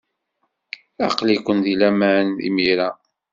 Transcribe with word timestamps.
Aql-iken 1.05 1.57
deg 1.65 1.75
laman 1.79 2.27
imir-a. 2.47 2.89